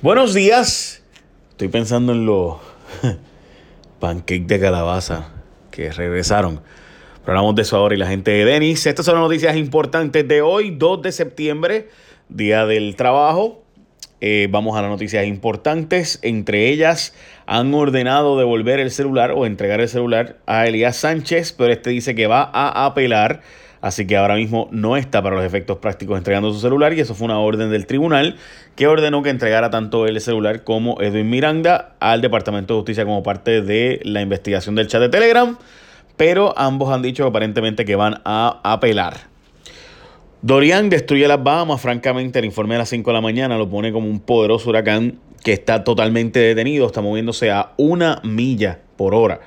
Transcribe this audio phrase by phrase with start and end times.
[0.00, 1.02] Buenos días.
[1.50, 2.58] Estoy pensando en los
[3.98, 5.32] pancakes de calabaza
[5.72, 6.60] que regresaron.
[7.24, 8.86] Pero hablamos de eso ahora y la gente de Denis.
[8.86, 11.88] Estas son las noticias importantes de hoy, 2 de septiembre,
[12.28, 13.64] Día del Trabajo.
[14.20, 16.20] Eh, vamos a las noticias importantes.
[16.22, 17.12] Entre ellas,
[17.46, 22.14] han ordenado devolver el celular o entregar el celular a Elías Sánchez, pero este dice
[22.14, 23.40] que va a apelar
[23.80, 27.14] así que ahora mismo no está para los efectos prácticos entregando su celular y eso
[27.14, 28.36] fue una orden del tribunal
[28.76, 33.22] que ordenó que entregara tanto el celular como Edwin Miranda al Departamento de Justicia como
[33.22, 35.56] parte de la investigación del chat de Telegram,
[36.16, 39.28] pero ambos han dicho aparentemente que van a apelar.
[40.40, 43.92] Dorian destruye las Bahamas, francamente el informe de las 5 de la mañana lo pone
[43.92, 49.40] como un poderoso huracán que está totalmente detenido, está moviéndose a una milla por hora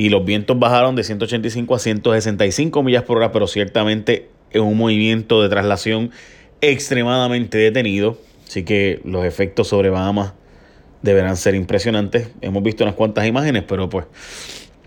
[0.00, 4.74] y los vientos bajaron de 185 a 165 millas por hora, pero ciertamente es un
[4.78, 6.10] movimiento de traslación
[6.62, 8.16] extremadamente detenido.
[8.48, 10.32] Así que los efectos sobre Bahamas
[11.02, 12.30] deberán ser impresionantes.
[12.40, 14.06] Hemos visto unas cuantas imágenes, pero pues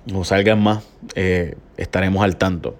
[0.07, 0.83] no salgan más,
[1.13, 2.75] eh, estaremos al tanto.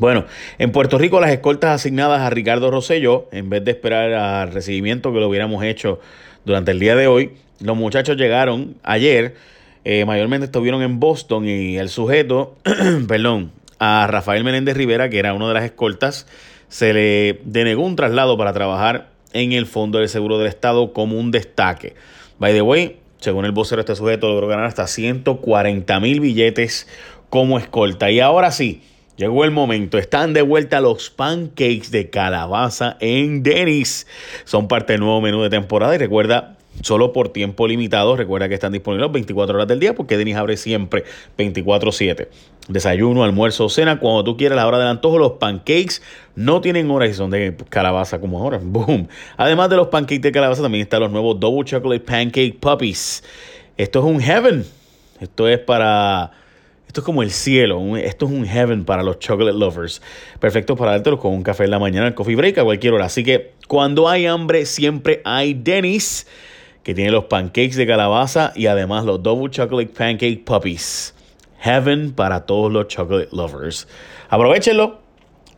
[0.00, 0.24] Bueno,
[0.58, 5.12] en Puerto Rico las escoltas asignadas a Ricardo Rosselló, en vez de esperar al recibimiento
[5.12, 6.00] que lo hubiéramos hecho
[6.44, 9.36] durante el día de hoy, los muchachos llegaron ayer
[9.84, 12.56] eh, mayormente estuvieron en Boston y el sujeto,
[13.08, 16.26] perdón, a Rafael Menéndez Rivera, que era uno de las escoltas,
[16.68, 21.18] se le denegó un traslado para trabajar en el Fondo del Seguro del Estado como
[21.18, 21.94] un destaque.
[22.38, 26.88] By the way, según el vocero, este sujeto logró ganar hasta 140 mil billetes
[27.30, 28.10] como escolta.
[28.10, 28.82] Y ahora sí,
[29.16, 29.98] llegó el momento.
[29.98, 34.06] Están de vuelta los pancakes de calabaza en Denis.
[34.44, 38.16] Son parte del nuevo menú de temporada y recuerda solo por tiempo limitado.
[38.16, 41.04] Recuerda que están disponibles 24 horas del día porque Denis abre siempre
[41.38, 42.28] 24-7.
[42.68, 45.18] Desayuno, almuerzo, cena, cuando tú quieras, la hora del antojo.
[45.18, 46.00] Los pancakes
[46.34, 48.58] no tienen horas y son de calabaza como ahora.
[48.62, 49.08] Boom.
[49.36, 53.22] Además de los pancakes de calabaza, también están los nuevos Double Chocolate Pancake Puppies.
[53.76, 54.64] Esto es un heaven.
[55.20, 56.32] Esto es para.
[56.86, 57.96] Esto es como el cielo.
[57.96, 60.00] Esto es un heaven para los chocolate lovers.
[60.38, 63.06] Perfecto para dártelo con un café en la mañana, el coffee break a cualquier hora.
[63.06, 66.26] Así que cuando hay hambre, siempre hay Denis
[66.84, 71.14] que tiene los pancakes de calabaza y además los Double Chocolate Pancake Puppies.
[71.58, 73.88] Heaven para todos los chocolate lovers.
[74.28, 75.00] Aprovechenlo.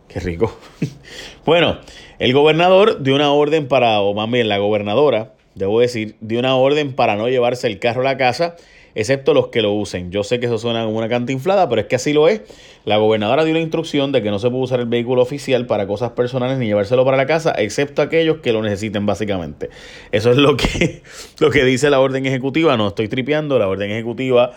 [0.07, 0.57] Qué rico.
[1.45, 1.79] bueno,
[2.21, 6.55] el gobernador dio una orden para, o más bien la gobernadora, debo decir, dio una
[6.55, 8.55] orden para no llevarse el carro a la casa
[8.97, 10.11] excepto los que lo usen.
[10.11, 12.41] Yo sé que eso suena como una canta inflada, pero es que así lo es.
[12.87, 15.87] La gobernadora dio la instrucción de que no se puede usar el vehículo oficial para
[15.87, 19.69] cosas personales ni llevárselo para la casa, excepto aquellos que lo necesiten básicamente.
[20.13, 21.03] Eso es lo que,
[21.39, 22.77] lo que dice la orden ejecutiva.
[22.79, 24.53] No estoy tripeando, la orden ejecutiva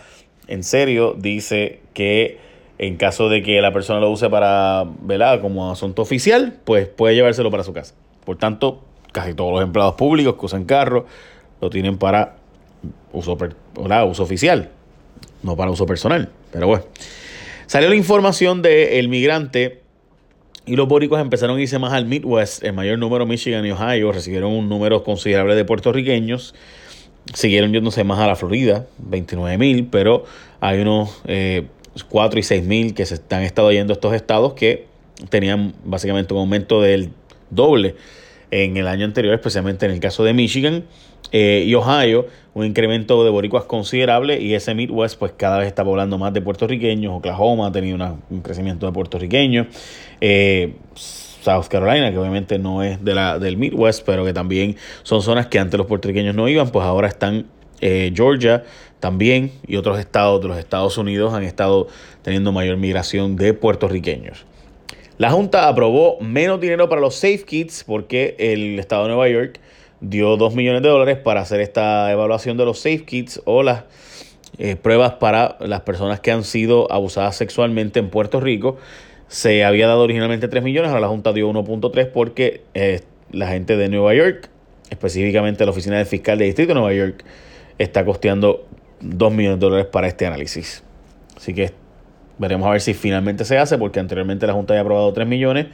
[0.47, 2.39] en serio dice que
[2.77, 5.41] en caso de que la persona lo use para, ¿verdad?
[5.41, 7.93] Como asunto oficial, pues puede llevárselo para su casa.
[8.23, 11.05] Por tanto, casi todos los empleados públicos que usan carro
[11.59, 12.38] lo tienen para
[13.11, 13.37] uso,
[14.07, 14.69] uso oficial,
[15.43, 16.29] no para uso personal.
[16.51, 16.85] Pero bueno,
[17.67, 19.81] salió la información del el migrante
[20.65, 22.63] y los bóricos empezaron a irse más al Midwest.
[22.63, 26.53] El mayor número, Michigan y Ohio, recibieron un número considerable de puertorriqueños.
[27.33, 30.25] Siguieron yéndose más a la Florida, 29 mil, pero
[30.59, 31.67] hay unos eh,
[32.07, 34.85] 4 y 6 mil que se están estado yendo a estos estados que
[35.29, 37.11] tenían básicamente un aumento del
[37.49, 37.95] doble
[38.51, 40.85] en el año anterior, especialmente en el caso de Michigan
[41.31, 45.83] eh, y Ohio, un incremento de boricuas considerable y ese Midwest pues cada vez está
[45.83, 47.97] poblando más de puertorriqueños, Oklahoma ha tenido
[48.29, 49.67] un crecimiento de puertorriqueños,
[50.21, 55.21] eh, South Carolina, que obviamente no es de la, del Midwest, pero que también son
[55.21, 57.45] zonas que antes los puertorriqueños no iban, pues ahora están
[57.81, 58.63] eh, Georgia
[58.99, 61.87] también y otros estados de los Estados Unidos han estado
[62.23, 64.45] teniendo mayor migración de puertorriqueños.
[65.17, 69.59] La Junta aprobó menos dinero para los Safe Kits porque el Estado de Nueva York
[70.01, 73.83] dio 2 millones de dólares para hacer esta evaluación de los Safe Kits o las
[74.57, 78.77] eh, pruebas para las personas que han sido abusadas sexualmente en Puerto Rico.
[79.27, 83.01] Se había dado originalmente 3 millones, ahora la Junta dio 1.3 porque eh,
[83.31, 84.49] la gente de Nueva York,
[84.89, 87.23] específicamente la Oficina del Fiscal del Distrito de Nueva York,
[87.77, 88.65] está costeando
[89.01, 90.83] 2 millones de dólares para este análisis.
[91.37, 91.71] Así que
[92.39, 95.67] Veremos a ver si finalmente se hace, porque anteriormente la Junta había aprobado 3 millones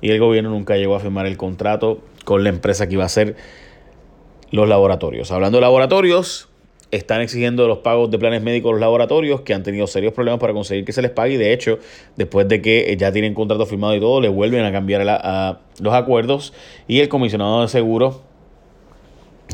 [0.00, 3.06] y el gobierno nunca llegó a firmar el contrato con la empresa que iba a
[3.06, 3.34] hacer
[4.52, 5.32] los laboratorios.
[5.32, 6.48] Hablando de laboratorios,
[6.92, 10.52] están exigiendo los pagos de planes médicos los laboratorios que han tenido serios problemas para
[10.52, 11.78] conseguir que se les pague y de hecho,
[12.16, 15.02] después de que ya tienen contrato firmado y todo, le vuelven a cambiar
[15.80, 16.52] los acuerdos
[16.86, 18.20] y el comisionado de seguros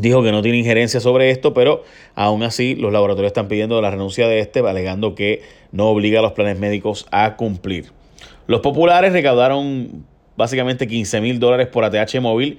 [0.00, 1.84] dijo que no tiene injerencia sobre esto, pero
[2.16, 6.22] aún así los laboratorios están pidiendo la renuncia de este, alegando que no obliga a
[6.22, 7.92] los planes médicos a cumplir.
[8.48, 10.04] Los populares recaudaron
[10.36, 12.58] básicamente 15 mil dólares por ATH móvil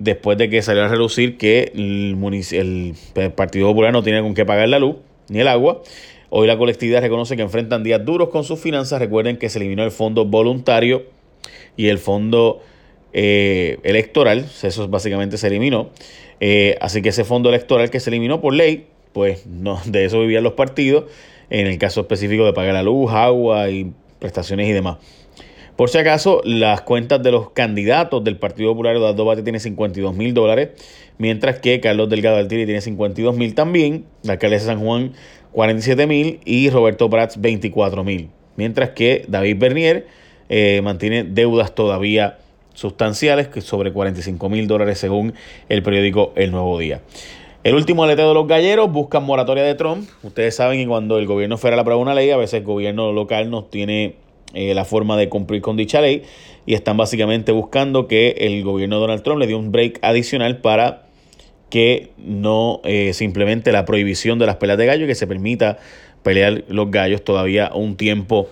[0.00, 2.96] después de que salió a relucir que el,
[3.36, 4.96] Partido Popular no tiene con qué pagar la luz
[5.28, 5.82] ni el agua.
[6.30, 8.98] Hoy la colectividad reconoce que enfrentan días duros con sus finanzas.
[8.98, 11.04] Recuerden que se eliminó el fondo voluntario
[11.76, 12.62] y el fondo
[13.12, 14.46] eh, electoral.
[14.62, 15.90] Eso básicamente se eliminó.
[16.40, 20.20] Eh, así que ese fondo electoral que se eliminó por ley, pues no, de eso
[20.20, 21.04] vivían los partidos.
[21.50, 24.98] En el caso específico de pagar la luz, agua y prestaciones y demás.
[25.80, 30.14] Por si acaso, las cuentas de los candidatos del Partido Popular, Eduardo Bate tiene 52
[30.14, 30.68] mil dólares,
[31.16, 35.14] mientras que Carlos Delgado Altiri tiene 52 mil también, la alcaldesa de San Juan
[35.52, 38.28] 47 mil y Roberto Prats 24 mil.
[38.56, 40.06] Mientras que David Bernier
[40.50, 42.36] eh, mantiene deudas todavía
[42.74, 45.32] sustanciales, que sobre 45 mil dólares según
[45.70, 47.00] el periódico El Nuevo Día.
[47.64, 50.06] El último aleteo de los galleros buscan moratoria de Trump.
[50.24, 53.48] Ustedes saben que cuando el gobierno federal aprueba una ley, a veces el gobierno local
[53.48, 54.16] no tiene
[54.54, 56.22] eh, la forma de cumplir con dicha ley
[56.66, 60.58] y están básicamente buscando que el gobierno de Donald Trump le dé un break adicional
[60.58, 61.06] para
[61.70, 63.12] que no eh,
[63.66, 65.78] la prohibición de las peleas de gallo y que se permita
[66.22, 68.48] pelear los gallos todavía un tiempo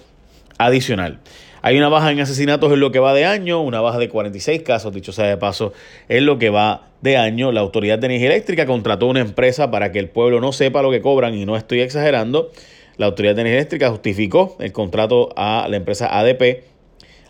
[0.57, 1.19] adicional.
[1.61, 4.63] Hay una baja en asesinatos en lo que va de año, una baja de 46
[4.63, 5.73] casos, dicho sea de paso,
[6.09, 7.51] en lo que va de año.
[7.53, 10.91] La Autoridad de Energía Eléctrica contrató una empresa para que el pueblo no sepa lo
[10.91, 12.53] que cobran y no estoy exagerando.
[12.99, 16.65] La Autoridad de Energía Eléctrica justificó el contrato a la empresa ADP,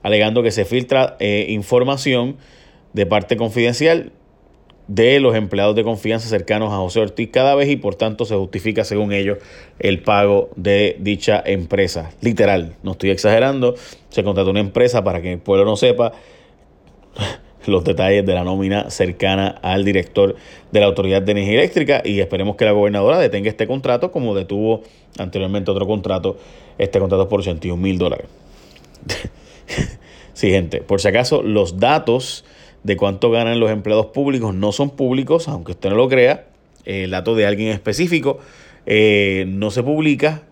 [0.03, 2.39] alegando que se filtra eh, información
[2.95, 4.13] de parte confidencial
[4.89, 8.35] de los empleados de confianza cercanos a José Ortiz cada vez y por tanto se
[8.35, 9.37] justifica según ellos
[9.79, 12.11] el pago de dicha empresa.
[12.23, 13.75] Literal, no estoy exagerando,
[14.09, 16.13] se contrató una empresa para que el pueblo no sepa
[17.69, 20.37] los detalles de la nómina cercana al director
[20.73, 24.35] de la Autoridad de Energía Eléctrica y esperemos que la gobernadora detenga este contrato como
[24.35, 24.83] detuvo
[25.19, 26.39] anteriormente otro contrato,
[26.79, 28.27] este contrato por 81 mil dólares.
[30.33, 32.45] sí, gente, por si acaso los datos
[32.83, 36.47] de cuánto ganan los empleados públicos no son públicos, aunque usted no lo crea.
[36.85, 38.39] El dato de alguien específico
[38.87, 40.43] eh, no se publica,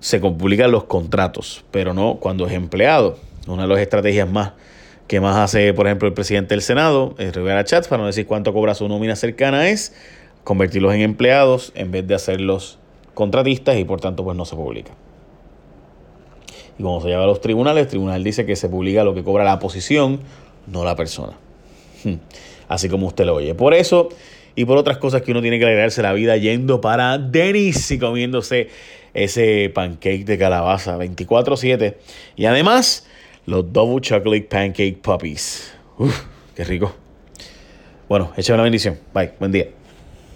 [0.00, 3.18] se publican los contratos, pero no cuando es empleado.
[3.46, 4.52] Una de las estrategias más
[5.06, 8.26] que más hace, por ejemplo, el presidente del Senado, es Rivera Chats, para no decir
[8.26, 9.94] cuánto cobra su nómina cercana, es
[10.44, 12.78] convertirlos en empleados en vez de hacerlos
[13.14, 14.92] contratistas y por tanto pues no se publica.
[16.78, 19.24] Y cuando se lleva a los tribunales, el tribunal dice que se publica lo que
[19.24, 20.20] cobra la posición
[20.66, 21.32] no la persona.
[22.04, 22.16] Hmm.
[22.68, 23.54] Así como usted lo oye.
[23.54, 24.08] Por eso
[24.54, 27.98] y por otras cosas que uno tiene que alegrarse la vida yendo para Denis y
[27.98, 28.68] comiéndose
[29.14, 31.96] ese pancake de calabaza 24-7.
[32.36, 33.06] Y además,
[33.46, 35.72] los Double Chocolate Pancake Puppies.
[35.98, 36.92] Uf, qué rico.
[38.08, 38.98] Bueno, échame una bendición.
[39.14, 39.68] Bye, buen día.